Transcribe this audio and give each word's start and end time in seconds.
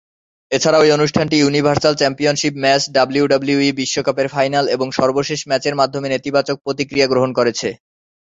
এছাড়াও 0.51 0.85
এই 0.85 0.95
অনুষ্ঠানটি 0.97 1.35
ইউনিভার্সাল 1.39 1.93
চ্যাম্পিয়নশিপ 1.97 2.53
ম্যাচ, 2.63 2.81
ডাব্লিউডাব্লিউই 2.95 3.71
বিশ্বকাপের 3.79 4.27
ফাইনাল 4.27 4.65
এবং 4.75 4.87
সর্বশেষ 4.99 5.39
ম্যাচের 5.49 5.75
মাধ্যমে 5.75 6.07
নেতিবাচক 6.09 6.57
প্রতিক্রিয়া 6.65 7.07
গ্রহণ 7.11 7.31
করেছে। 7.39 7.69